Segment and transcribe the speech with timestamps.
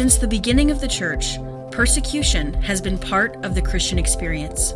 [0.00, 1.36] Since the beginning of the church,
[1.70, 4.72] persecution has been part of the Christian experience.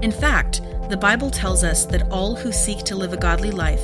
[0.00, 3.82] In fact, the Bible tells us that all who seek to live a godly life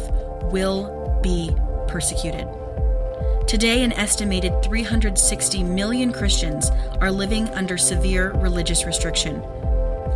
[0.52, 1.50] will be
[1.88, 2.46] persecuted.
[3.48, 9.42] Today, an estimated 360 million Christians are living under severe religious restriction.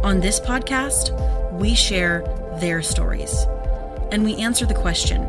[0.04, 1.10] On this podcast,
[1.58, 2.22] we share
[2.60, 3.44] their stories.
[4.12, 5.28] And we answer the question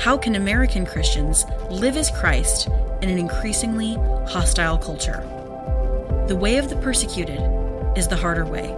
[0.00, 2.68] how can American Christians live as Christ
[3.02, 3.94] in an increasingly
[4.26, 5.22] hostile culture?
[6.28, 7.40] The way of the persecuted
[7.96, 8.74] is the harder way.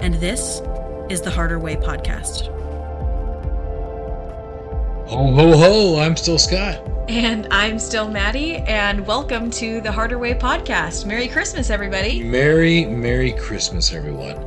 [0.00, 0.60] And this
[1.10, 2.46] is the Harder Way podcast.
[5.08, 6.00] Ho, ho, ho.
[6.00, 6.82] I'm still Scott.
[7.08, 11.04] And I'm still Maddie, and welcome to the Harder Way podcast.
[11.04, 12.22] Merry Christmas, everybody.
[12.22, 14.38] Merry, Merry Christmas, everyone.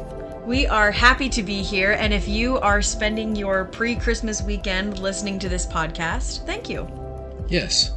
[0.46, 5.00] We are happy to be here, and if you are spending your pre Christmas weekend
[5.00, 6.88] listening to this podcast, thank you.
[7.48, 7.95] Yes.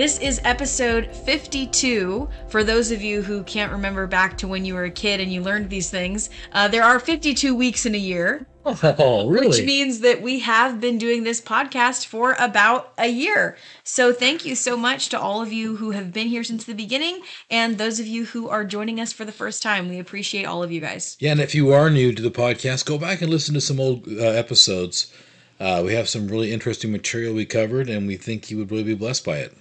[0.00, 2.26] This is episode 52.
[2.48, 5.30] For those of you who can't remember back to when you were a kid and
[5.30, 8.46] you learned these things, uh, there are 52 weeks in a year.
[8.64, 9.48] Oh, really?
[9.48, 13.58] Which means that we have been doing this podcast for about a year.
[13.84, 16.72] So thank you so much to all of you who have been here since the
[16.72, 17.20] beginning
[17.50, 19.90] and those of you who are joining us for the first time.
[19.90, 21.18] We appreciate all of you guys.
[21.20, 23.78] Yeah, and if you are new to the podcast, go back and listen to some
[23.78, 25.12] old uh, episodes.
[25.60, 28.82] Uh, we have some really interesting material we covered, and we think you would really
[28.82, 29.54] be blessed by it.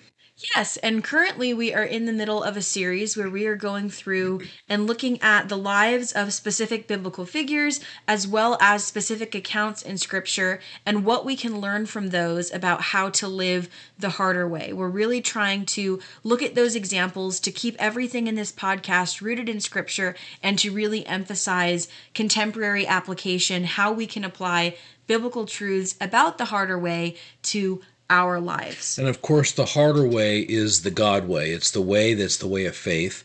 [0.56, 3.90] Yes, and currently we are in the middle of a series where we are going
[3.90, 9.82] through and looking at the lives of specific biblical figures as well as specific accounts
[9.82, 14.48] in scripture and what we can learn from those about how to live the harder
[14.48, 14.72] way.
[14.72, 19.50] We're really trying to look at those examples to keep everything in this podcast rooted
[19.50, 26.38] in scripture and to really emphasize contemporary application, how we can apply biblical truths about
[26.38, 28.98] the harder way to our lives.
[28.98, 31.52] And of course, the harder way is the God way.
[31.52, 33.24] It's the way that's the way of faith.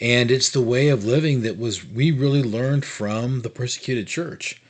[0.00, 4.60] And it's the way of living that was we really learned from the persecuted church.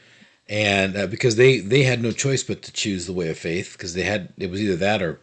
[0.49, 3.72] And uh, because they they had no choice but to choose the way of faith
[3.72, 5.21] because they had it was either that or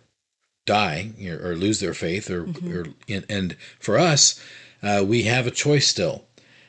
[0.65, 2.73] die or, or lose their faith or, mm-hmm.
[2.75, 4.41] or and, and for us
[4.81, 6.25] uh, we have a choice still.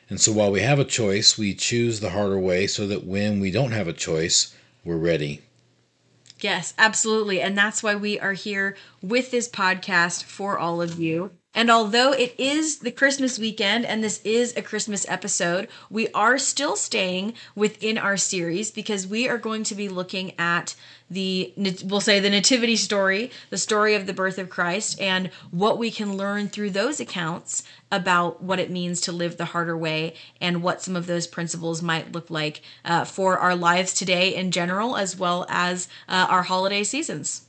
[0.09, 3.39] And so while we have a choice, we choose the harder way so that when
[3.39, 5.41] we don't have a choice, we're ready
[6.41, 7.41] Yes, absolutely.
[7.41, 11.31] And that's why we are here with this podcast for all of you.
[11.53, 16.37] And although it is the Christmas weekend and this is a Christmas episode, we are
[16.37, 20.75] still staying within our series because we are going to be looking at
[21.09, 21.53] the
[21.83, 25.91] we'll say the nativity story, the story of the birth of Christ and what we
[25.91, 30.63] can learn through those accounts about what it means to live the harder way and
[30.63, 34.95] what some of those principles might look like uh, for our lives today in general
[34.95, 37.41] as well as uh, our holiday seasons.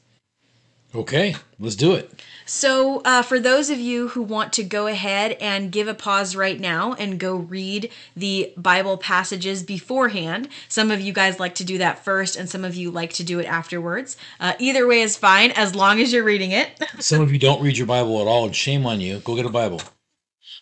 [0.94, 2.22] Okay, let's do it.
[2.44, 6.36] So, uh, for those of you who want to go ahead and give a pause
[6.36, 11.64] right now and go read the Bible passages beforehand, some of you guys like to
[11.64, 14.18] do that first, and some of you like to do it afterwards.
[14.38, 16.68] Uh, either way is fine as long as you're reading it.
[16.98, 19.20] some of you don't read your Bible at all, and shame on you.
[19.20, 19.80] Go get a Bible.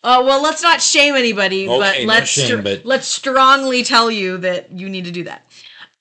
[0.03, 2.85] Uh, well, let's not shame anybody, okay, but let's shame, str- but...
[2.85, 5.45] let's strongly tell you that you need to do that.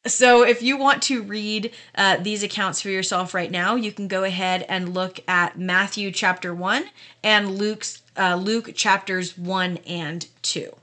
[0.07, 4.09] So, if you want to read uh, these accounts for yourself right now, you can
[4.09, 6.85] go ahead and look at Matthew chapter 1
[7.23, 10.75] and Luke's, uh, Luke chapters 1 and 2.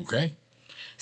[0.00, 0.32] Okay.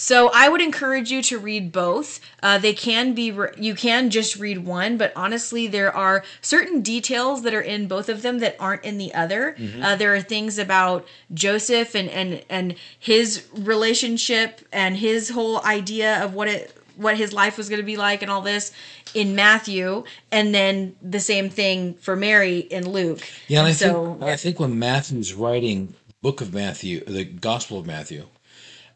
[0.00, 2.20] So I would encourage you to read both.
[2.42, 6.80] Uh, they can be re- you can just read one, but honestly, there are certain
[6.80, 9.56] details that are in both of them that aren't in the other.
[9.58, 9.82] Mm-hmm.
[9.82, 16.24] Uh, there are things about Joseph and and and his relationship and his whole idea
[16.24, 18.72] of what it what his life was going to be like and all this
[19.14, 23.20] in Matthew, and then the same thing for Mary in Luke.
[23.48, 27.78] Yeah, and I so, think I think when Matthew's writing Book of Matthew, the Gospel
[27.78, 28.26] of Matthew,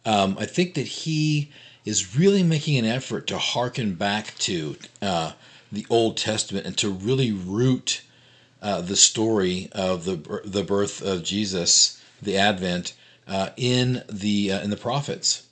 [0.05, 1.51] um, I think that he
[1.85, 5.33] is really making an effort to harken back to uh,
[5.71, 8.03] the Old Testament and to really root
[8.63, 12.95] uh, the story of the the birth of Jesus, the Advent,
[13.27, 15.45] uh, in the uh, in the prophets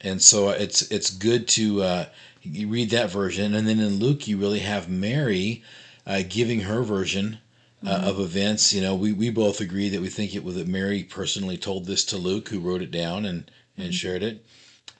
[0.00, 2.06] and so it's it's good to uh,
[2.42, 5.62] you read that version, and then in Luke you really have Mary
[6.06, 7.38] uh, giving her version
[7.84, 8.06] uh, mm-hmm.
[8.06, 8.72] of events.
[8.72, 11.86] You know, we, we both agree that we think it was that Mary personally told
[11.86, 13.92] this to Luke, who wrote it down and and mm-hmm.
[13.92, 14.44] shared it,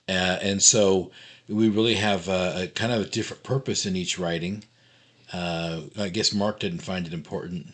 [0.09, 1.11] uh, and so
[1.47, 4.63] we really have a, a, kind of a different purpose in each writing.
[5.31, 7.67] Uh, I guess Mark didn't find it important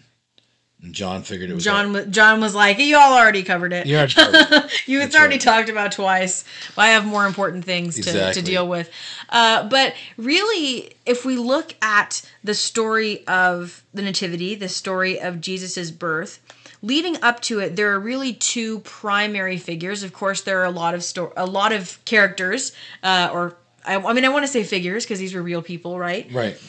[0.92, 1.64] John figured it was.
[1.64, 1.94] John.
[1.94, 2.12] That.
[2.12, 3.88] John was like, "You all already covered it.
[3.88, 4.72] You already covered it.
[4.88, 5.42] you it's already right.
[5.42, 6.44] talked about twice.
[6.76, 8.42] Well, I have more important things to, exactly.
[8.42, 8.90] to deal with."
[9.30, 15.40] Uh, but really, if we look at the story of the Nativity, the story of
[15.40, 16.40] Jesus's birth,
[16.82, 20.04] leading up to it, there are really two primary figures.
[20.04, 23.96] Of course, there are a lot of sto- a lot of characters, uh, or I,
[23.96, 26.28] I mean, I want to say figures because these were real people, right?
[26.32, 26.60] Right.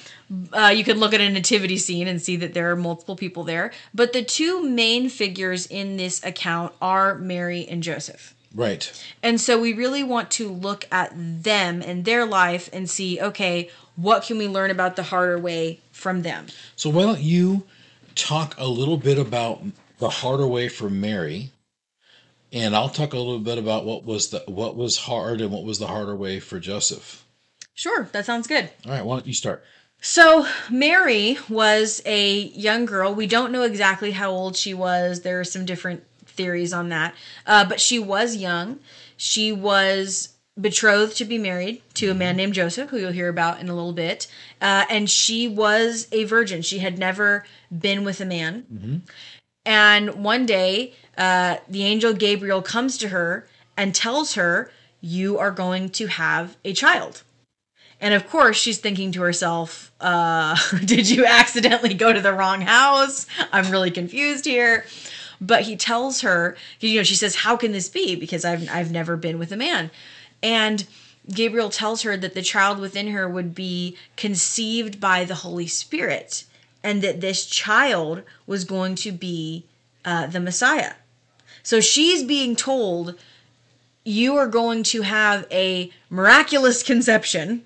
[0.52, 3.44] Uh, you could look at a nativity scene and see that there are multiple people
[3.44, 3.72] there.
[3.92, 8.34] But the two main figures in this account are Mary and Joseph.
[8.54, 8.90] Right.
[9.22, 13.68] And so we really want to look at them and their life and see, okay,
[13.96, 16.46] what can we learn about the harder way from them?
[16.76, 17.64] So why don't you
[18.14, 19.62] talk a little bit about
[19.98, 21.50] the harder way for Mary,
[22.52, 25.64] and I'll talk a little bit about what was the what was hard and what
[25.64, 27.24] was the harder way for Joseph.
[27.74, 28.70] Sure, that sounds good.
[28.86, 29.64] All right, why don't you start?
[30.06, 33.14] So, Mary was a young girl.
[33.14, 35.22] We don't know exactly how old she was.
[35.22, 37.14] There are some different theories on that.
[37.46, 38.80] Uh, but she was young.
[39.16, 43.60] She was betrothed to be married to a man named Joseph, who you'll hear about
[43.60, 44.26] in a little bit.
[44.60, 46.60] Uh, and she was a virgin.
[46.60, 47.46] She had never
[47.76, 48.66] been with a man.
[49.64, 55.50] And one day, uh, the angel Gabriel comes to her and tells her, You are
[55.50, 57.22] going to have a child.
[58.04, 62.60] And of course, she's thinking to herself, uh, Did you accidentally go to the wrong
[62.60, 63.26] house?
[63.50, 64.84] I'm really confused here.
[65.40, 68.14] But he tells her, you know, she says, How can this be?
[68.14, 69.90] Because I've, I've never been with a man.
[70.42, 70.86] And
[71.32, 76.44] Gabriel tells her that the child within her would be conceived by the Holy Spirit
[76.82, 79.64] and that this child was going to be
[80.04, 80.92] uh, the Messiah.
[81.62, 83.14] So she's being told,
[84.04, 87.64] You are going to have a miraculous conception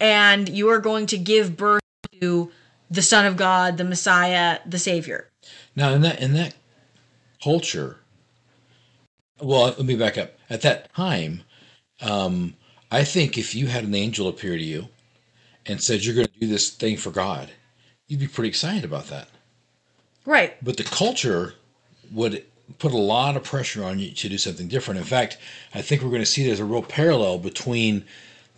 [0.00, 1.82] and you are going to give birth
[2.20, 2.50] to
[2.90, 5.28] the Son of God, the Messiah, the Savior.
[5.74, 6.54] Now, in that in that
[7.42, 7.98] culture,
[9.40, 10.34] well, let me back up.
[10.50, 11.42] At that time,
[12.00, 12.54] um,
[12.90, 14.88] I think if you had an angel appear to you
[15.66, 17.50] and said you're going to do this thing for God,
[18.06, 19.28] you'd be pretty excited about that.
[20.26, 20.62] Right.
[20.62, 21.54] But the culture
[22.12, 22.44] would
[22.78, 24.98] put a lot of pressure on you to do something different.
[24.98, 25.38] In fact,
[25.74, 28.04] I think we're going to see there's a real parallel between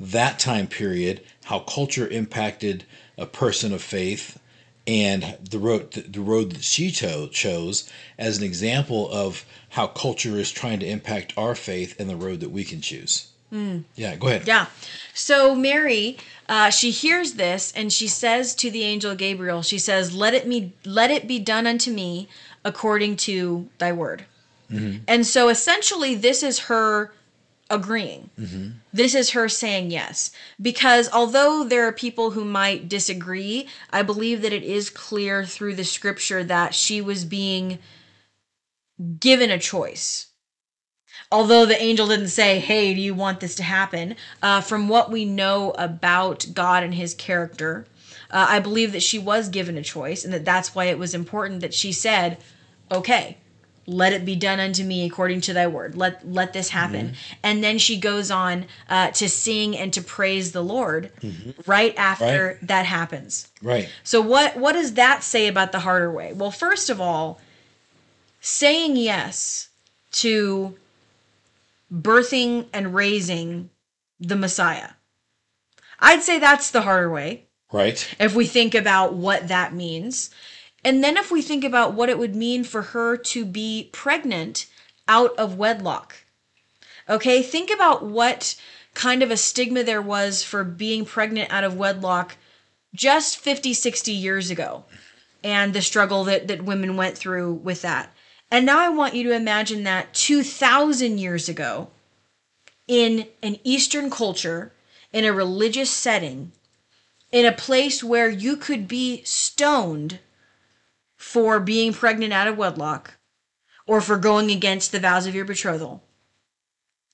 [0.01, 2.85] that time period, how culture impacted
[3.17, 4.39] a person of faith,
[4.87, 10.37] and the road the road that she cho- chose as an example of how culture
[10.37, 13.29] is trying to impact our faith and the road that we can choose.
[13.95, 14.49] Yeah, go ahead.
[14.49, 14.67] Yeah.
[15.15, 16.17] So Mary,
[16.49, 20.49] uh, she hears this and she says to the angel Gabriel, she says, "Let it
[20.49, 22.29] me, let it be done unto me
[22.65, 24.25] according to thy word."
[25.07, 27.13] And so essentially, this is her
[27.71, 28.31] agreeing.
[28.93, 30.31] This is her saying yes.
[30.61, 35.75] Because although there are people who might disagree, I believe that it is clear through
[35.75, 37.79] the scripture that she was being
[39.19, 40.27] given a choice.
[41.33, 44.15] Although the angel didn't say, Hey, do you want this to happen?
[44.43, 47.87] Uh, from what we know about God and his character,
[48.31, 51.15] uh, I believe that she was given a choice and that that's why it was
[51.15, 52.39] important that she said,
[52.93, 53.39] Okay,
[53.87, 57.63] let it be done unto me according to thy word let let this happen and
[57.63, 61.11] then she goes on uh, to sing and to praise the lord
[61.67, 62.69] right after Right.
[62.69, 63.89] that happens Right.
[64.03, 67.41] so what what does that say about the harder way well first of all
[68.41, 69.69] saying yes
[70.13, 70.77] to
[71.93, 73.71] birthing and raising
[74.19, 74.91] the messiah
[76.01, 78.15] i'd say that's the harder way Right.
[78.21, 80.31] if we think about what that means.
[80.85, 84.67] And then if we think about what it would mean for her to be pregnant
[85.09, 86.17] out of wedlock.
[87.09, 88.55] Okay, think about what
[88.93, 92.37] kind of a stigma there was for being pregnant out of wedlock
[92.95, 94.85] just 50, 60 years ago
[95.43, 98.15] and the struggle that, that women went through with that.
[98.51, 101.89] And now I want you to imagine that 2,000 years ago
[102.87, 104.73] in an Eastern culture,
[105.13, 106.53] in a religious setting,
[107.33, 110.21] in a place where you could be stoned
[111.25, 113.15] for being pregnant out of wedlock
[113.87, 116.05] or for going against the vows of your betrothal.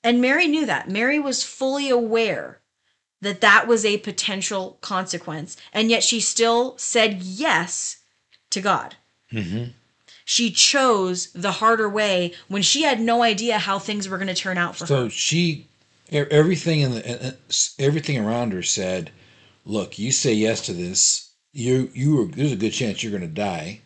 [0.03, 0.89] And Mary knew that.
[0.89, 2.59] Mary was fully aware
[3.21, 7.97] that that was a potential consequence, and yet she still said yes
[8.49, 8.95] to God.
[9.31, 9.71] Mm-hmm.
[10.25, 14.33] She chose the harder way when she had no idea how things were going to
[14.35, 15.09] turn out for So her.
[15.09, 15.67] So she,
[16.11, 17.37] everything in the,
[17.79, 19.09] everything around her said,
[19.65, 23.21] "Look, you say yes to this, you you are, there's a good chance you're going
[23.21, 23.81] to die.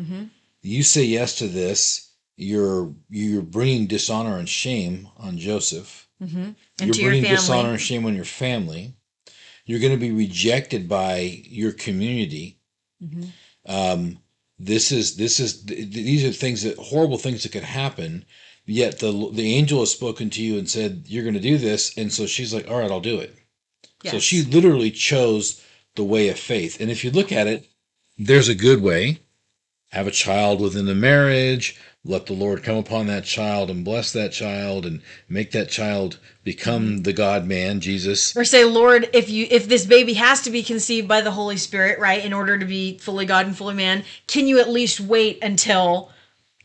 [0.00, 0.24] Mm-hmm.
[0.62, 6.08] You say yes to this, you're you're bringing dishonor and shame on Joseph.
[6.78, 7.36] And you're your bringing family.
[7.36, 8.94] dishonor and shame on your family.
[9.64, 12.58] You're going to be rejected by your community.
[13.02, 13.24] Mm-hmm.
[13.66, 14.18] Um,
[14.58, 18.24] this is this is th- these are things that horrible things that could happen.
[18.66, 21.96] Yet the the angel has spoken to you and said you're going to do this,
[21.96, 23.36] and so she's like, "All right, I'll do it."
[24.04, 25.62] So she literally chose
[25.94, 26.80] the way of faith.
[26.80, 27.68] And if you look at it,
[28.16, 29.20] there's a good way
[29.90, 34.12] have a child within the marriage, let the Lord come upon that child and bless
[34.12, 37.02] that child and make that child become mm-hmm.
[37.02, 38.34] the God man, Jesus.
[38.36, 41.58] Or say, Lord, if you if this baby has to be conceived by the Holy
[41.58, 45.00] Spirit, right, in order to be fully God and fully man, can you at least
[45.00, 46.10] wait until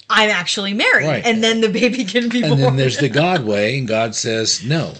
[0.09, 1.25] I'm actually married, Right.
[1.25, 2.61] and then the baby can be And born?
[2.61, 4.93] then there's the God way, and God says, no.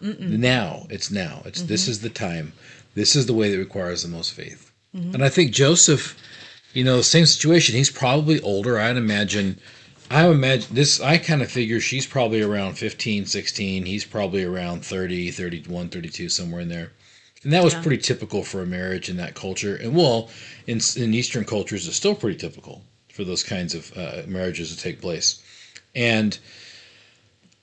[0.00, 0.86] Now.
[0.90, 1.42] It's now.
[1.44, 1.90] It's this mm-hmm.
[1.92, 2.52] is the time.
[2.94, 4.72] This is the way that requires the most faith.
[4.94, 5.14] Mm-hmm.
[5.14, 6.18] And I think Joseph,
[6.72, 7.74] you know, same situation.
[7.74, 8.78] He's probably older.
[8.78, 9.58] I'd imagine
[10.10, 13.86] I imagine this I kind of figure she's probably around 15, 16.
[13.86, 16.92] He's probably around 30, 31, 32 somewhere in there.
[17.44, 17.82] And that was Yeah.
[17.82, 19.74] pretty typical for a marriage in that culture.
[19.76, 20.30] And well,
[20.66, 24.80] in in eastern cultures it's still pretty typical for those kinds of uh, marriages to
[24.80, 25.40] take place.
[25.94, 26.38] And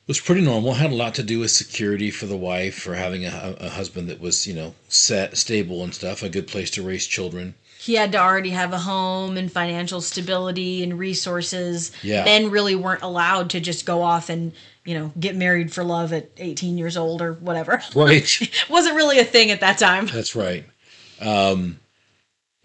[0.10, 0.74] was pretty normal.
[0.74, 4.10] Had a lot to do with security for the wife, for having a, a husband
[4.10, 7.54] that was, you know, set, stable and stuff, a good place to raise children.
[7.80, 11.92] he had to already have a home and financial stability and resources.
[12.02, 12.26] Yeah.
[12.26, 14.52] Men really weren't allowed to just go off and,
[14.84, 17.80] you know, get married for love at 18 years old or whatever.
[17.96, 18.28] Right.
[18.70, 20.08] Wasn't really a thing at that time.
[20.08, 20.66] That's right.
[21.22, 21.80] Um,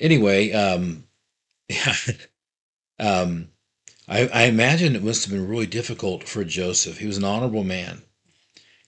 [0.01, 1.05] anyway, um,
[1.69, 1.95] yeah,
[2.99, 3.49] um,
[4.09, 6.99] I, I imagine it must have been really difficult for Joseph.
[6.99, 8.03] He was an honorable man,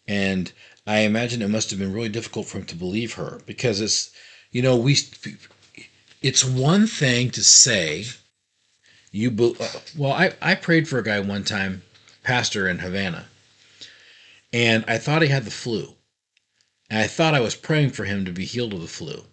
[0.06, 0.52] and
[0.87, 4.11] I imagine it must have been really difficult for him to believe her because it's,
[4.50, 4.96] you know, we.
[6.23, 8.06] It's one thing to say,
[9.12, 9.30] you.
[9.30, 9.56] be-
[9.96, 11.82] Well, I I prayed for a guy one time,
[12.23, 13.26] pastor in Havana,
[14.52, 15.94] and I thought he had the flu.
[16.88, 19.25] And I thought I was praying for him to be healed of the flu.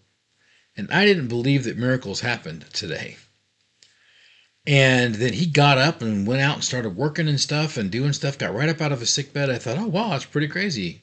[0.75, 3.17] And I didn't believe that miracles happened today.
[4.65, 8.13] And then he got up and went out and started working and stuff and doing
[8.13, 9.49] stuff, got right up out of his sick bed.
[9.49, 11.01] I thought, oh, wow, that's pretty crazy.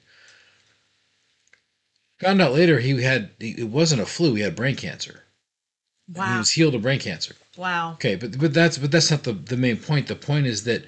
[2.20, 5.24] Found out later he had, it wasn't a flu, he had brain cancer.
[6.12, 6.32] Wow.
[6.32, 7.36] He was healed of brain cancer.
[7.56, 7.92] Wow.
[7.92, 10.06] Okay, but but that's but that's not the the main point.
[10.06, 10.84] The point is that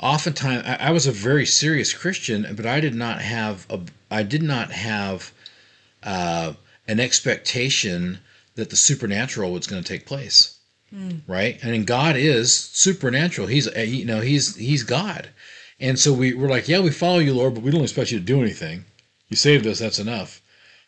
[0.00, 4.22] oftentimes I, I was a very serious Christian, but I did not have a I
[4.22, 5.32] did not have
[6.02, 6.54] uh,
[6.86, 8.20] an expectation
[8.54, 10.55] that the supernatural was going to take place,
[11.26, 11.58] right?
[11.62, 13.46] And God is supernatural.
[13.48, 15.28] He's uh, you know he's he's God,
[15.80, 18.18] and so we we're like, yeah, we follow you, Lord, but we don't expect you
[18.18, 18.84] to do anything.
[19.28, 20.40] You saved us, that's enough.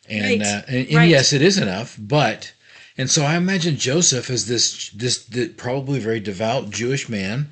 [0.07, 0.47] And Right.
[0.47, 1.09] uh, and, and Right.
[1.09, 2.53] yes, it is enough, but
[2.97, 7.49] and so I imagine Joseph as this this, this probably very devout Jewish man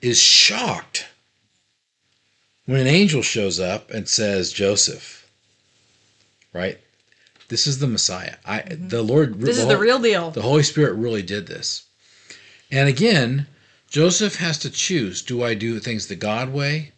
[0.00, 1.06] is shocked
[2.66, 5.28] when an angel shows up and says, "Joseph,
[6.52, 6.78] right?
[7.50, 8.36] This is the Messiah.
[8.46, 10.30] I the Lord This is the Hol- real deal.
[10.30, 11.82] the Holy Spirit really did this."
[12.70, 13.46] And again,
[13.90, 16.92] Joseph has to choose, do I do things the God way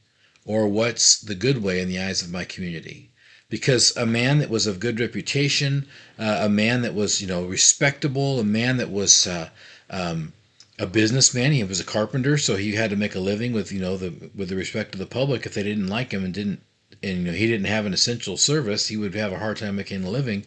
[0.44, 3.08] or what's the good way in the eyes of my community?
[3.52, 5.86] because a man that was of good reputation,
[6.18, 9.50] uh, a man that was you know respectable, a man that was uh,
[9.90, 10.32] um,
[10.78, 11.52] a businessman.
[11.52, 14.30] He was a carpenter, so he had to make a living with you know the
[14.34, 15.44] with the respect of the public.
[15.44, 16.62] If they didn't like him and didn't
[17.02, 19.76] and you know he didn't have an essential service, he would have a hard time
[19.76, 20.44] making a living.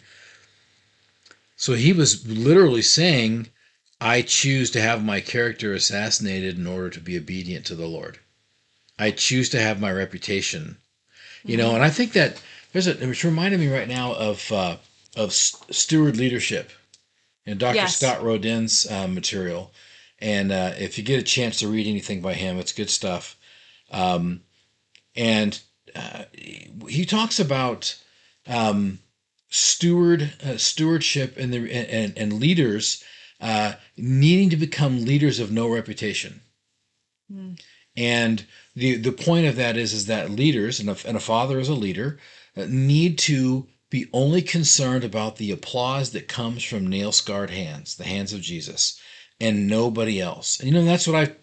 [1.57, 3.49] So he was literally saying,
[4.01, 8.19] "I choose to have my character assassinated in order to be obedient to the Lord.
[8.99, 10.77] I choose to have my reputation."
[11.43, 12.41] You know, and I think that
[12.73, 14.77] there's a it's reminded me right now of uh,
[15.15, 16.71] of steward leadership
[17.45, 17.75] and Dr.
[17.75, 17.97] Yes.
[17.97, 19.71] Scott Rodin's uh, material.
[20.19, 23.35] And uh, if you get a chance to read anything by him, it's good stuff.
[23.91, 24.41] Um,
[25.15, 25.59] and
[25.95, 26.23] uh,
[26.87, 27.97] he talks about
[28.47, 28.99] um,
[29.49, 33.03] steward uh, stewardship and the and, and leaders
[33.41, 36.41] uh, needing to become leaders of no reputation.
[37.97, 41.59] And the the point of that is is that leaders and a, and a father
[41.59, 42.19] is a leader
[42.57, 47.95] uh, need to be only concerned about the applause that comes from nail scarred hands,
[47.95, 48.99] the hands of Jesus,
[49.39, 50.59] and nobody else.
[50.59, 51.35] And you know that's what I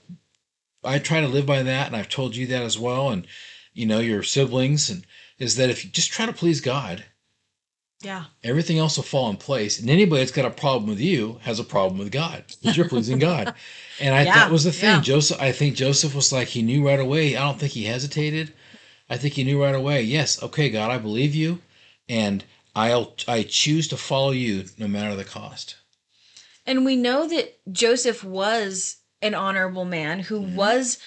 [0.85, 3.27] I try to live by that, and I've told you that as well, and
[3.73, 5.07] you know your siblings, and
[5.39, 7.05] is that if you just try to please God,
[8.03, 8.25] Yeah.
[8.43, 9.79] everything else will fall in place.
[9.79, 12.89] And anybody that's got a problem with you has a problem with God because you're
[12.89, 13.55] pleasing God.
[14.01, 14.97] And I Yeah, that was the thing.
[14.97, 15.01] yeah.
[15.01, 17.37] Joseph, I think Joseph was like he knew right away.
[17.37, 18.53] I don't think he hesitated.
[19.09, 20.03] I think he knew right away.
[20.03, 21.61] Yes, okay, God, I believe you,
[22.09, 25.77] and I'll I choose to follow you no matter the cost.
[26.65, 30.57] And we know that Joseph was an honorable man who mm-hmm.
[30.57, 30.99] was,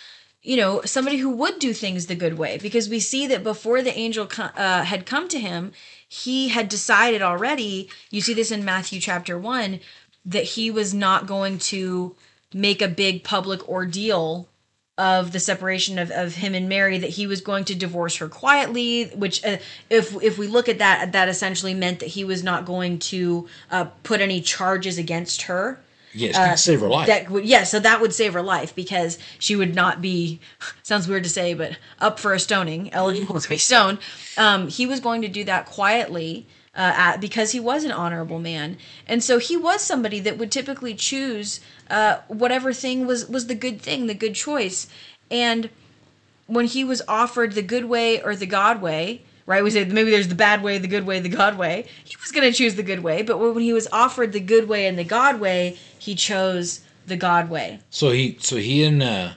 [0.45, 3.81] you know, somebody who would do things the good way because we see that before
[3.81, 5.71] the angel uh, had come to him,
[6.07, 7.89] he had decided already.
[8.11, 9.79] You see this in Matthew chapter 1
[10.25, 12.15] that he was not going to
[12.53, 14.47] make a big public ordeal
[14.97, 18.29] of the separation of, of him and Mary that he was going to divorce her
[18.29, 19.57] quietly which uh,
[19.89, 23.45] if if we look at that that essentially meant that he was not going to
[23.71, 25.81] uh, put any charges against her
[26.15, 27.07] Yes, uh, save her life.
[27.07, 30.39] That would, yeah, so that would save her life because she would not be.
[30.84, 34.00] Sounds weird to say, but up for a stoning, eligible to be stoned.
[34.38, 36.48] Um, he was going to do that quietly.
[36.77, 38.75] Uh, at, because he was an honorable man,
[39.07, 43.55] and so he was somebody that would typically choose uh, whatever thing was was the
[43.55, 44.88] good thing, the good choice.
[45.31, 45.69] And
[46.48, 49.63] when he was offered the good way or the God way, right?
[49.63, 51.85] We say maybe there's the bad way, the good way, the God way.
[52.03, 54.67] He was going to choose the good way, but when he was offered the good
[54.67, 57.79] way and the God way, he chose the God way.
[57.89, 59.31] So he, so he and uh,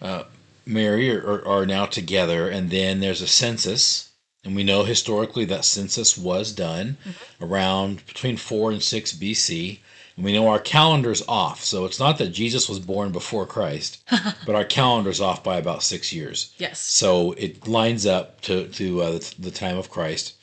[0.00, 0.24] uh,
[0.64, 4.10] Mary are, are now together, and then there's a census,
[4.44, 7.44] and we know historically that census was done mm-hmm.
[7.44, 9.80] around between four and six BC.
[10.18, 14.02] We know our calendar's off, so it's not that Jesus was born before Christ,
[14.46, 16.54] but our calendar's off by about six years.
[16.56, 16.80] Yes.
[16.80, 20.34] So it lines up to to uh, the time of Christ,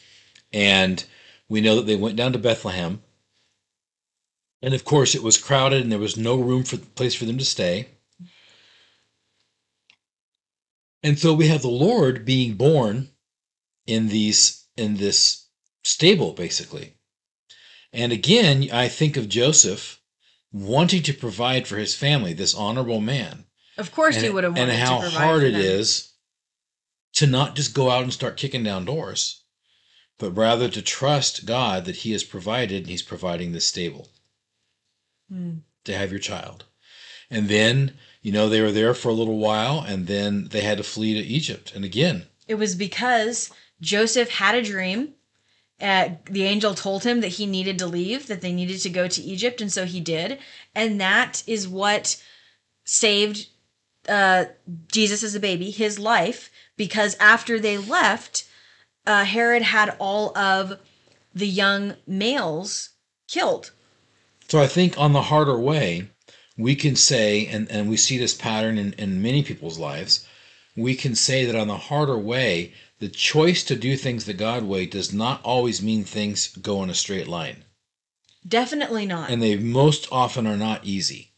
[0.52, 1.04] and
[1.50, 3.02] we know that they went down to Bethlehem,
[4.62, 7.40] and of course it was crowded, and there was no room for place for them
[7.40, 7.88] to stay.
[11.02, 13.10] And so we have the Lord being born
[13.88, 15.48] in these in this
[15.84, 16.94] stable, basically.
[17.94, 20.02] And again, I think of Joseph
[20.52, 23.46] wanting to provide for his family, this honorable man.
[23.78, 24.72] Of course, and, he would have wanted to.
[24.74, 26.14] and how hard it is
[27.14, 29.44] to not just go out and start kicking down doors,
[30.18, 34.10] but rather to trust God that He has provided and He's providing this stable
[35.30, 35.58] hmm.
[35.86, 36.66] to have your child.
[37.30, 40.78] And then, you know, they were there for a little while and then they had
[40.78, 41.74] to flee to Egypt.
[41.76, 45.14] And again, it was because Joseph had a dream
[45.84, 49.08] uh, the angel told him that he needed to leave, that they needed to go
[49.08, 50.40] to Egypt, and so he did.
[50.74, 52.24] And that is what
[52.86, 53.48] saved
[54.08, 54.46] uh,
[54.92, 58.48] Jesus as a baby, his life, because after they left,
[59.06, 60.80] uh, Herod had all of
[61.36, 62.92] the young males
[63.28, 63.72] killed.
[64.48, 66.10] So I think on the harder way,
[66.58, 70.26] we can say, and, and we see this pattern in, in many people's lives,
[70.78, 74.64] we can say that on the harder way, the choice to do things the God
[74.64, 77.66] way does not always mean things go in a straight line.
[78.48, 79.30] Definitely not.
[79.30, 81.32] And they most often are not easy.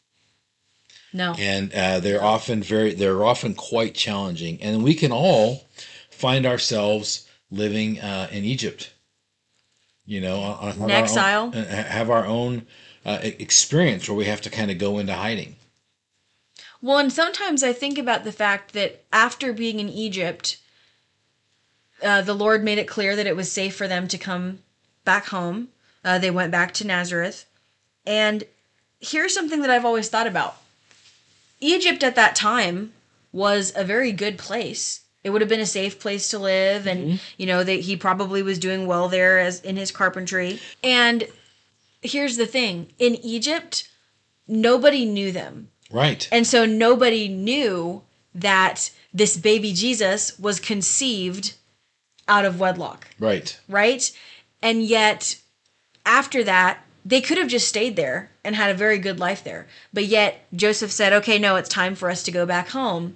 [1.11, 1.33] No.
[1.39, 4.61] And uh, they're often very, they're often quite challenging.
[4.61, 5.65] And we can all
[6.11, 8.93] find ourselves living uh, in Egypt.
[10.05, 11.45] You know, on, on exile.
[11.45, 12.67] Own, uh, have our own
[13.03, 15.55] uh, experience where we have to kind of go into hiding.
[16.79, 20.57] Well, and sometimes I think about the fact that after being in Egypt,
[22.03, 24.59] uh, the Lord made it clear that it was safe for them to come
[25.03, 25.69] back home.
[26.03, 27.45] Uh, they went back to Nazareth.
[28.05, 28.43] And
[28.99, 30.57] here's something that I've always thought about
[31.59, 32.93] Egypt at that time
[33.31, 35.01] was a very good place.
[35.23, 37.15] It would have been a safe place to live, and mm-hmm.
[37.37, 40.59] you know that he probably was doing well there as in his carpentry.
[40.83, 41.27] And
[42.01, 43.89] here's the thing: in Egypt,
[44.47, 46.29] nobody knew them, right?
[46.31, 48.03] And so nobody knew
[48.35, 51.55] that this baby Jesus was conceived
[52.27, 53.07] out of wedlock.
[53.19, 53.59] Right.
[53.67, 54.11] Right?
[54.61, 55.37] And yet,
[56.05, 59.67] after that, they could have just stayed there and had a very good life there.
[59.93, 63.15] But yet, Joseph said, okay, no, it's time for us to go back home.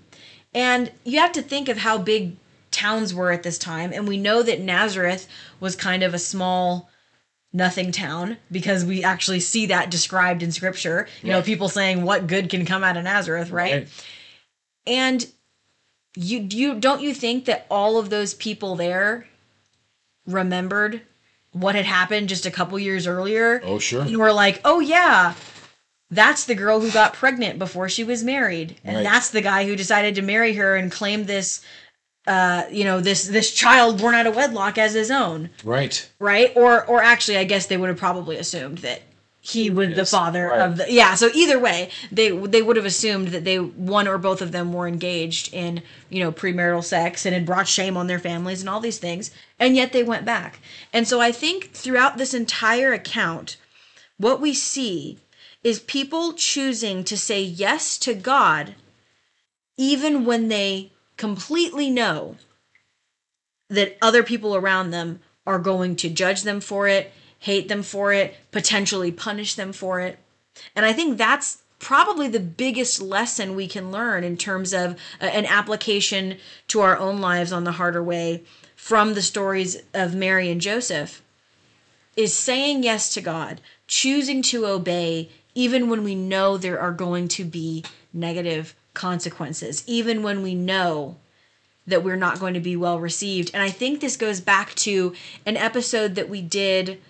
[0.53, 2.35] And you have to think of how big
[2.71, 3.91] towns were at this time.
[3.93, 5.27] And we know that Nazareth
[5.59, 6.89] was kind of a small,
[7.51, 11.07] nothing town because we actually see that described in scripture.
[11.23, 13.73] You know, people saying, what good can come out of Nazareth, right?
[13.73, 13.87] right.
[14.85, 15.25] And
[16.15, 19.27] you do you don't you think that all of those people there
[20.25, 21.01] remembered
[21.51, 23.61] what had happened just a couple years earlier?
[23.63, 24.01] Oh, sure.
[24.01, 25.33] And were like, "Oh yeah,
[26.11, 29.03] that's the girl who got pregnant before she was married, and right.
[29.03, 31.63] that's the guy who decided to marry her and claim this,
[32.27, 36.09] uh, you know, this this child born out of wedlock as his own." Right.
[36.19, 36.51] Right.
[36.55, 39.01] Or or actually, I guess they would have probably assumed that
[39.41, 40.61] he was the father right.
[40.61, 44.17] of the yeah so either way they they would have assumed that they one or
[44.17, 48.07] both of them were engaged in you know premarital sex and had brought shame on
[48.07, 50.59] their families and all these things and yet they went back
[50.91, 53.55] and so i think throughout this entire account
[54.17, 55.17] what we see
[55.63, 58.75] is people choosing to say yes to god
[59.77, 62.35] even when they completely know
[63.69, 68.13] that other people around them are going to judge them for it hate them for
[68.13, 70.19] it, potentially punish them for it.
[70.75, 75.25] And I think that's probably the biggest lesson we can learn in terms of uh,
[75.25, 78.43] an application to our own lives on the harder way
[78.75, 81.21] from the stories of Mary and Joseph
[82.15, 87.27] is saying yes to God, choosing to obey even when we know there are going
[87.29, 91.15] to be negative consequences, even when we know
[91.87, 93.51] that we're not going to be well received.
[93.53, 95.13] And I think this goes back to
[95.45, 97.01] an episode that we did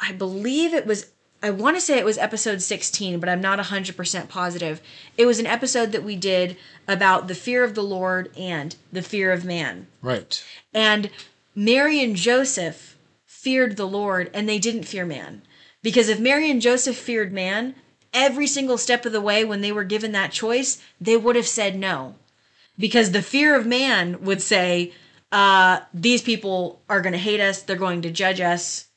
[0.00, 1.10] I believe it was
[1.42, 4.82] I want to say it was episode 16, but I'm not 100% positive.
[5.16, 9.00] It was an episode that we did about the fear of the Lord and the
[9.00, 9.86] fear of man.
[10.02, 10.44] Right.
[10.74, 11.10] And
[11.54, 15.40] Mary and Joseph feared the Lord and they didn't fear man.
[15.82, 17.74] Because if Mary and Joseph feared man,
[18.12, 21.48] every single step of the way when they were given that choice, they would have
[21.48, 22.16] said no.
[22.78, 24.92] Because the fear of man would say,
[25.32, 28.88] uh, these people are going to hate us, they're going to judge us.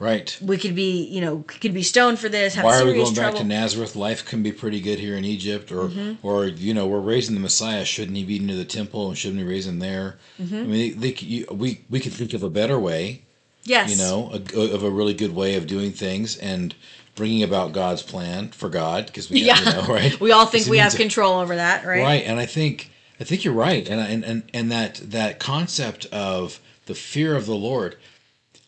[0.00, 0.36] Right.
[0.40, 2.54] We could be, you know, could be stoned for this.
[2.54, 3.32] Have Why are we going trouble.
[3.32, 3.94] back to Nazareth?
[3.94, 6.26] Life can be pretty good here in Egypt, or Mm-hmm.
[6.26, 7.84] or you know we're raising the Messiah.
[7.84, 10.16] Shouldn't he be near the temple and shouldn't we raise him there?
[10.40, 10.56] Mm-hmm.
[10.56, 13.22] I mean, they, you, we we could think of a better way,
[13.64, 13.90] yes.
[13.90, 16.74] you know, a, of a really good way of doing things and
[17.14, 19.56] bringing about God's plan for God because we Yeah.
[19.56, 20.18] have, you know, right.
[20.26, 22.00] we all think we have control over that, right?
[22.02, 26.06] Right, and I think I think you're right, and and and, and that that concept
[26.06, 27.98] of the fear of the Lord,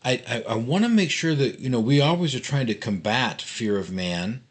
[0.05, 2.75] I I, I want to make sure that you know we always are trying to
[2.75, 4.45] combat fear of man,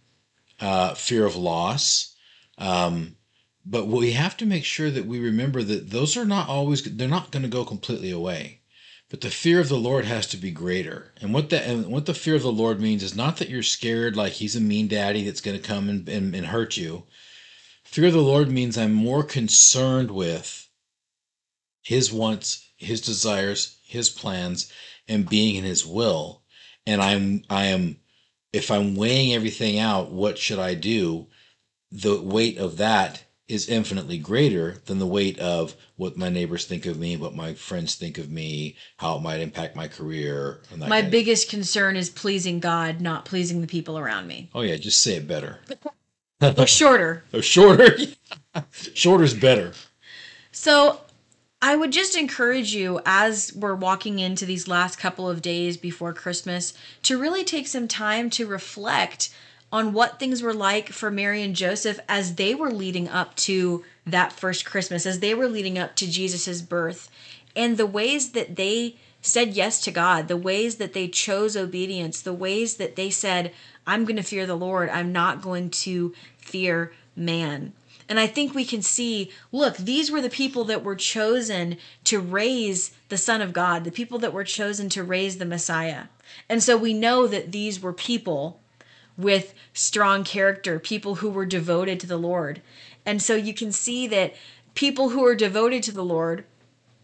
[0.60, 2.16] uh, fear of loss,
[2.58, 3.18] um,
[3.66, 7.08] but we have to make sure that we remember that those are not always they're
[7.08, 8.60] not going to go completely away.
[9.10, 11.14] But the fear of the Lord has to be greater.
[11.20, 13.62] And what that and what the fear of the Lord means is not that you're
[13.62, 17.04] scared like he's a mean daddy that's going to come and, and, and hurt you.
[17.84, 20.70] Fear of the Lord means I'm more concerned with
[21.82, 24.72] his wants, his desires, his plans,
[25.12, 26.42] and being in his will.
[26.88, 27.98] And I'm I am
[28.54, 31.28] if I'm weighing everything out, what should I do?
[31.92, 36.86] The weight of that is infinitely greater than the weight of what my neighbors think
[36.86, 40.62] of me, what my friends think of me, how it might impact my career.
[40.76, 44.50] My biggest concern is pleasing God, not pleasing the people around me.
[44.56, 45.60] oh yeah, just say it better.
[46.42, 47.24] Or shorter.
[47.34, 47.98] Oh, shorter,
[48.72, 49.74] shorter's better.
[50.54, 51.02] So
[51.64, 56.12] I would just encourage you as we're walking into these last couple of days before
[56.12, 59.30] Christmas to really take some time to reflect
[59.72, 63.86] on what things were like for Mary and Joseph as they were leading up to
[64.08, 67.10] that first Christmas, as they were leading up to Jesus' birth,
[67.56, 72.22] and the ways that they said yes to God, the ways that they chose obedience,
[72.22, 73.54] the ways that they said,
[73.86, 77.74] I'm going to fear the Lord, I'm not going to fear man.
[78.12, 82.20] And I think we can see look, these were the people that were chosen to
[82.20, 86.08] raise the Son of God, the people that were chosen to raise the Messiah.
[86.50, 88.60] And so we know that these were people
[89.16, 92.62] with strong character, people who were devoted to the Lord.
[93.06, 94.34] And so you can see that
[94.74, 96.44] people who are devoted to the Lord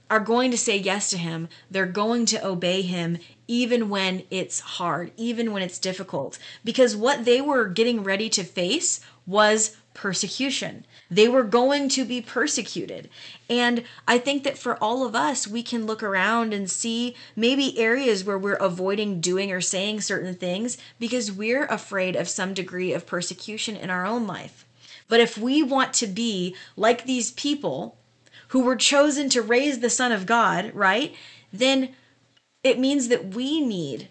[0.10, 1.48] are going to say yes to him.
[1.72, 6.38] They're going to obey him even when it's hard, even when it's difficult.
[6.66, 10.86] Because what they were getting ready to face was persecution.
[11.12, 13.10] They were going to be persecuted.
[13.50, 17.78] And I think that for all of us, we can look around and see maybe
[17.78, 22.94] areas where we're avoiding doing or saying certain things because we're afraid of some degree
[22.94, 24.66] of persecution in our own life.
[25.10, 27.98] But if we want to be like these people,
[28.50, 31.14] who were chosen to raise the Son of God, right?
[31.52, 31.90] Then
[32.64, 34.10] it means that we need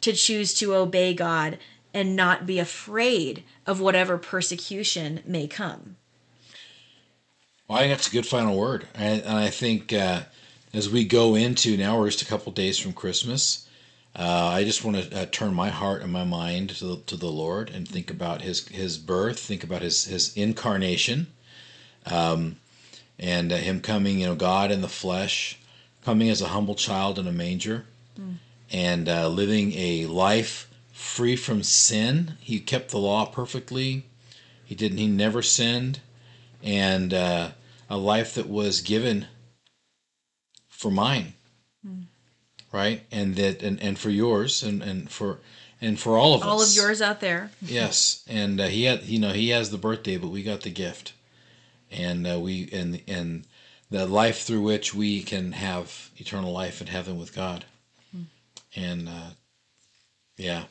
[0.00, 1.58] to choose to obey God
[1.96, 5.96] and not be afraid of whatever persecution may come.
[7.66, 10.24] Well, I think that's a good final word, and, and I think uh,
[10.74, 13.66] as we go into now, we're just a couple days from Christmas.
[14.14, 17.16] Uh, I just want to uh, turn my heart and my mind to the, to
[17.16, 21.28] the Lord and think about His His birth, think about His His incarnation,
[22.04, 22.56] um,
[23.18, 25.58] and uh, Him coming, you know, God in the flesh,
[26.04, 27.86] coming as a humble child in a manger,
[28.70, 30.65] and uh, living a life
[30.96, 32.38] free from sin.
[32.40, 34.06] He kept the law perfectly.
[34.64, 34.98] He didn't.
[34.98, 36.00] He never sinned.
[36.62, 37.50] And uh,
[37.90, 39.26] a life that was given
[40.68, 41.34] for mine.
[42.72, 43.02] Right?
[43.12, 45.38] And that and, and for yours and, and for
[45.80, 47.50] and for all of us All of yours out there.
[47.62, 48.24] yes.
[48.26, 51.12] And uh, he had you know he has the birthday but we got the gift.
[51.90, 53.44] And uh, we and and
[53.90, 57.66] the life through which we can have eternal life in heaven with god.
[58.74, 59.30] And uh,
[60.36, 60.64] yeah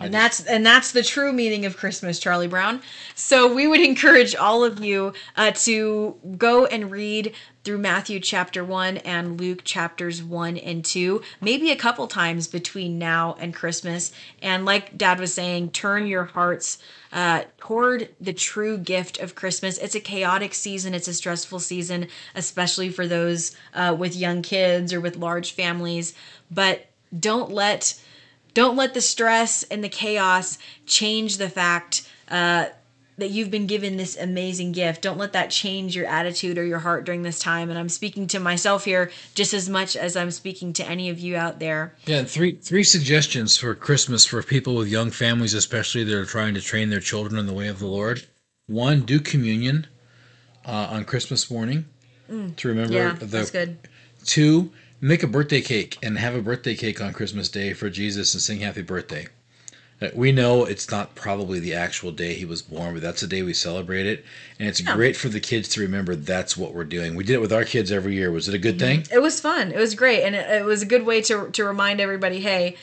[0.00, 2.82] And that's and that's the true meaning of Christmas, Charlie Brown.
[3.16, 7.34] So we would encourage all of you uh, to go and read
[7.64, 12.96] through Matthew chapter one and Luke chapters one and two, maybe a couple times between
[12.96, 14.12] now and Christmas.
[14.40, 16.78] And like Dad was saying, turn your hearts
[17.12, 19.78] uh, toward the true gift of Christmas.
[19.78, 20.94] It's a chaotic season.
[20.94, 22.06] It's a stressful season,
[22.36, 26.14] especially for those uh, with young kids or with large families.
[26.52, 26.86] But
[27.18, 28.00] don't let
[28.54, 32.66] don't let the stress and the chaos change the fact uh,
[33.18, 35.02] that you've been given this amazing gift.
[35.02, 37.68] Don't let that change your attitude or your heart during this time.
[37.68, 41.18] And I'm speaking to myself here just as much as I'm speaking to any of
[41.18, 41.94] you out there.
[42.06, 46.54] Yeah, three three suggestions for Christmas for people with young families, especially that are trying
[46.54, 48.26] to train their children in the way of the Lord.
[48.66, 49.86] One, do communion
[50.64, 51.86] uh, on Christmas morning
[52.30, 52.54] mm.
[52.54, 52.94] to remember.
[52.94, 53.78] Yeah, the, that's good.
[54.24, 58.34] Two, make a birthday cake and have a birthday cake on Christmas Day for Jesus
[58.34, 59.28] and sing Happy Birthday.
[60.00, 63.26] Uh, we know it's not probably the actual day he was born, but that's the
[63.26, 64.24] day we celebrate it,
[64.58, 64.94] and it's yeah.
[64.94, 67.16] great for the kids to remember that's what we're doing.
[67.16, 68.30] We did it with our kids every year.
[68.30, 69.04] Was it a good thing?
[69.12, 69.72] It was fun.
[69.72, 72.76] It was great, and it, it was a good way to to remind everybody, hey.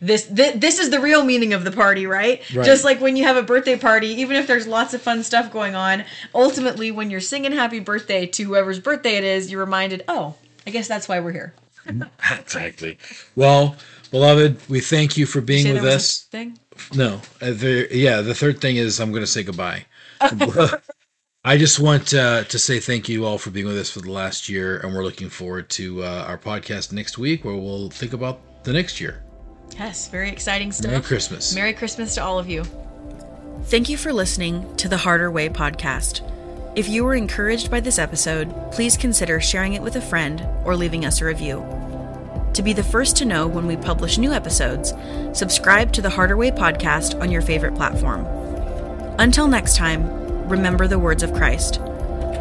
[0.00, 2.40] This, this this is the real meaning of the party, right?
[2.54, 2.64] right?
[2.64, 5.50] Just like when you have a birthday party, even if there's lots of fun stuff
[5.50, 10.04] going on, ultimately when you're singing happy birthday to whoever's birthday it is, you're reminded,
[10.06, 10.36] "Oh,
[10.68, 11.54] I guess that's why we're here."
[12.30, 12.98] exactly.
[13.34, 13.76] Well,
[14.10, 16.22] Beloved, we thank you for being with us.
[16.24, 16.58] Thing?
[16.94, 18.20] No, uh, the, yeah.
[18.20, 19.86] The third thing is I'm going to say goodbye.
[21.44, 24.10] I just want uh, to say thank you all for being with us for the
[24.10, 28.12] last year, and we're looking forward to uh, our podcast next week, where we'll think
[28.12, 29.22] about the next year.
[29.78, 30.90] Yes, very exciting stuff.
[30.90, 31.54] Merry Christmas.
[31.54, 32.64] Merry Christmas to all of you.
[33.64, 36.22] Thank you for listening to the Harder Way podcast.
[36.78, 40.76] If you were encouraged by this episode, please consider sharing it with a friend or
[40.76, 41.66] leaving us a review.
[42.54, 44.94] To be the first to know when we publish new episodes,
[45.32, 48.24] subscribe to the Harder Way podcast on your favorite platform.
[49.18, 51.80] Until next time, remember the words of Christ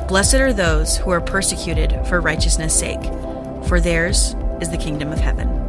[0.08, 3.04] Blessed are those who are persecuted for righteousness' sake,
[3.68, 5.67] for theirs is the kingdom of heaven.